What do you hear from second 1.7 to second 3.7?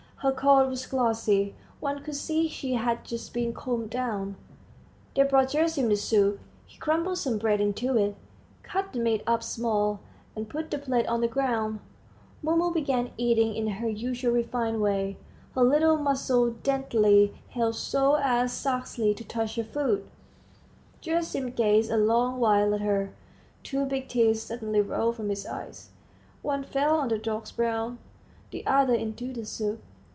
one could see she had just been